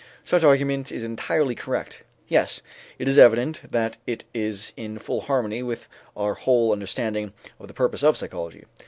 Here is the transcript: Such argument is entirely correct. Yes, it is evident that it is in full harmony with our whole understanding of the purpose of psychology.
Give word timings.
Such 0.23 0.43
argument 0.43 0.91
is 0.91 1.03
entirely 1.03 1.53
correct. 1.53 2.01
Yes, 2.27 2.63
it 2.97 3.07
is 3.07 3.19
evident 3.19 3.61
that 3.71 3.97
it 4.07 4.23
is 4.33 4.73
in 4.75 4.97
full 4.97 5.21
harmony 5.21 5.61
with 5.61 5.87
our 6.17 6.33
whole 6.33 6.71
understanding 6.73 7.33
of 7.59 7.67
the 7.67 7.75
purpose 7.75 8.01
of 8.01 8.17
psychology. 8.17 8.63